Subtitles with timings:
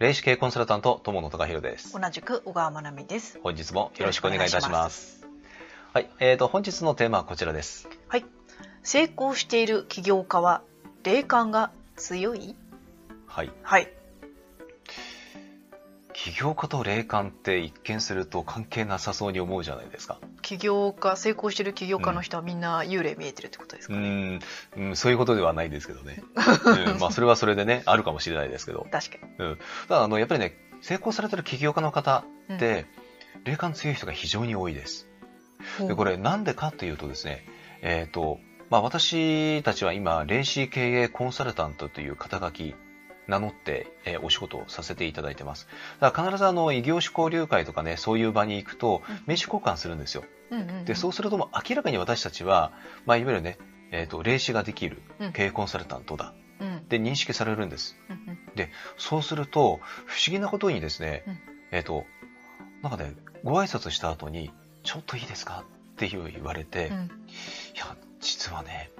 [0.00, 1.92] 霊視系コンサルタント友野隆弘です。
[1.96, 3.38] 同じく小川真奈美です。
[3.44, 5.24] 本日もよろしくお願いいたします。
[5.92, 7.88] はい、えーと本日のテーマはこちらです。
[8.08, 8.24] はい。
[8.82, 10.62] 成功している起業家は
[11.04, 12.56] 霊感が強い？
[13.28, 13.88] はい、はい。
[16.24, 20.18] 起業家と霊感って一見すると関係なさそうに思うじゃないですか。
[20.40, 24.08] 起業家成功している起業家の人はみんな幽霊見えてるってことですうかね。
[24.74, 26.22] ーん、うんそういうことではないですけどね。
[26.94, 29.56] うんまあそれはそれでねあるかもしれないですけど、確かに。
[29.86, 32.86] ただあのやっぱりね成功されてる起業家の方うんって、
[33.44, 35.06] 霊感強い人が非常に多いです。
[35.86, 37.44] でこれなんでかというとですね、
[37.82, 38.38] えっ、と、
[38.70, 42.74] まあ私たちは今、霊視経営コンサルタントという肩書き
[43.26, 45.66] 名乗って、えーお仕事をさせていただいてます。
[46.00, 50.24] だから必ずあの異業種交流会とかね、そういう場に行くとうん名刺交換するんですよ。
[50.50, 52.72] うんうんうんで、そうするともう明らかに私たちは、
[53.06, 53.58] まあいわゆるね、
[53.90, 56.32] えっ、と、霊視ができるうん経営コンサルタントだ。
[56.60, 57.96] うんで、認識されるんです。
[58.08, 58.38] うんうん
[58.98, 61.38] そうすると、不思議なことにですね、うん
[61.72, 62.04] えっ、と、
[62.82, 64.52] なんかね、ご挨拶した後に、
[64.84, 65.64] ちょっといいですか？
[65.94, 68.90] っていう言われて、うんいや、実はね、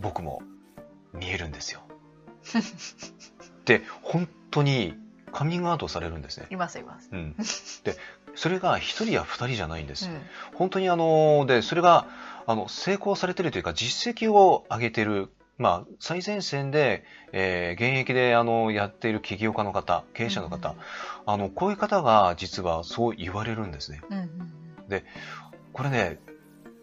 [0.00, 0.42] 僕も
[1.12, 1.80] 見えるんですよ。
[3.64, 4.94] で、本当に
[5.32, 6.46] カミングアウトされるんですね。
[6.50, 7.08] いますいます。
[7.12, 7.34] うん。
[7.84, 7.96] で、
[8.34, 10.08] それが一人や二人じゃないんです。
[10.08, 10.22] うん
[10.54, 12.06] 本当にあの、で、それが、
[12.46, 20.76] あの、成功されてるというか、実績を上げてる、まあ、最前線で、えー現役で、あの、やっている起業家の方、経営者の方、
[21.26, 24.00] あの、こういう方が実はそう言われるんですね。
[24.10, 24.64] うんうん
[25.72, 26.20] これね、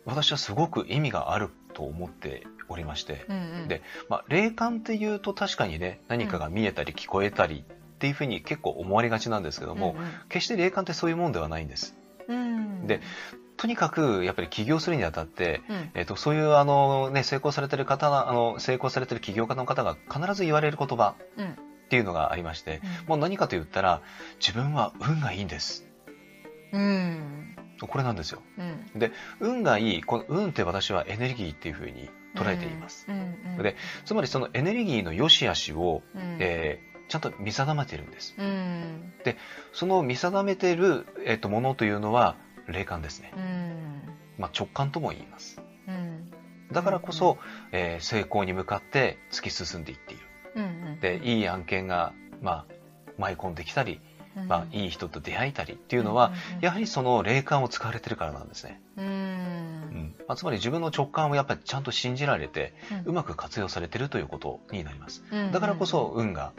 [0.04, 3.68] 私はすごく意味があると思っておりまして、うんうん。
[3.68, 9.96] でまあ、霊感っていうと確かにね、何かが見えたり聞こえたりっていうふうに結構思われがちなんですけども、
[10.30, 11.96] 決して霊感ってそういうもんではないんです。
[12.28, 12.82] うん。
[12.82, 13.02] うんで
[13.58, 15.92] とにかくやっぱり起業するにあたって、うん。
[15.94, 21.46] えっと、そういうあの、ね、成功されてる方があの成功されてる起業家の方が必ず言われる言葉うん。
[21.52, 21.54] っ
[21.92, 24.02] ていうのがありまして、もう何かと言ったら
[24.40, 25.86] 自分は運がいいんです。
[26.72, 27.56] うん。
[27.82, 28.42] これなんですよ。
[28.58, 29.12] うん。
[29.42, 33.08] 運がいいこの運って私はエネルギーっていうふうに捉えています、
[33.62, 33.76] で
[34.06, 36.38] つまりそのエネルギーの良し悪しを、うん。
[36.40, 38.36] えーちゃんと見定めてるんです。
[38.38, 39.14] うん。
[39.74, 42.38] その見定めてる、えっとものというのは
[42.68, 44.02] 霊感ですね、うん。
[44.38, 45.62] まあ、直感とも言います。
[45.90, 46.32] うん。
[46.72, 47.38] だからこそ、
[47.74, 50.24] えー成功に向かって突き進んでいっている。
[50.56, 52.66] うんうんでいい案件が、まあ、
[53.18, 54.11] 舞い込んできたり、うん
[54.48, 62.74] まあ、いい人と出会えたりっていうのは、やはりその霊感を使われてるからなんですね、ううんんまあ、つまり自分の直感をやっぱりちゃんと信じられて
[63.06, 66.54] うまく活用されてるということになりますだからこそ運が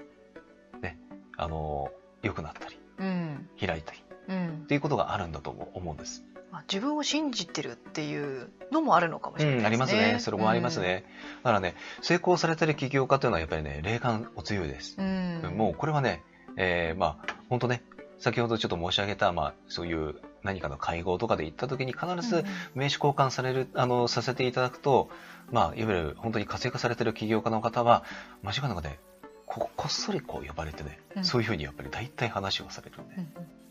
[0.81, 0.99] ね
[1.37, 1.91] あの
[2.23, 9.63] 良くなったりうん開いたりっうんていうことがあるんだと思思うんですまあ自分を信じてるっていうのもあるのかもしれないですね。
[9.63, 10.19] うん、ありますね。
[10.21, 11.05] それもありますね。
[11.43, 14.97] だからね、成功されてる起業家というのはやっぱりね、霊感お強いです。
[14.99, 15.41] うん。
[15.43, 15.57] うん。
[15.57, 16.23] もうこれはね、
[16.57, 17.83] えーまあ、本当ね、
[18.19, 25.11] 先ほどちょっと申し上げた、まあ、そういう何かの会合とかで行った時に必ず名刺交換される、あの、させていただくと、
[25.51, 28.05] まあ、いわゆる本当に活性化されてる起業家の方は、
[28.43, 28.99] 間違いなくね、
[29.47, 31.25] ここっそりこう呼ばれてね、うん。
[31.25, 33.15] そういうふうにやっぱり大体話をされるんで。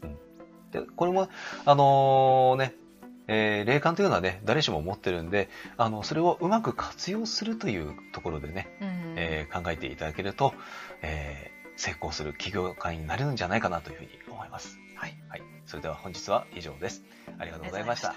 [0.03, 0.07] う。
[0.07, 1.27] んで、これも、
[1.65, 2.75] あのね、
[3.27, 8.95] えー霊感というのはね、誰しも持ってるんで、あの、それをうまく活用するというところでね、うんうん。
[9.15, 10.53] えー考えていただけると、
[11.01, 14.77] えー成功する起業家になれるんじゃないかなというふうに思います。
[14.95, 15.15] はい。
[15.29, 15.41] はい。
[15.65, 17.03] それでは本日は以上です。
[17.39, 18.15] ありがとうございました。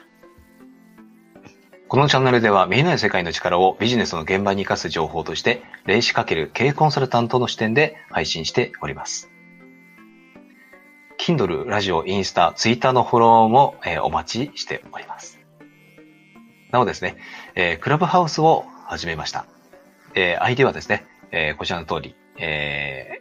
[1.86, 9.30] このチャンネルでは見えない世界の力をビジネスの現場に活かす情報として、霊視かける経営コンサルタントの視点で配信しております。
[11.18, 15.38] Kindle、ラジオ、インスタ、ツイッターのフォローも、えーお待ちしております。
[16.70, 17.16] なおですね、
[17.54, 19.46] えークラブハウスを始めました。
[20.14, 23.20] えー ID はですね、えーこちらの通り、え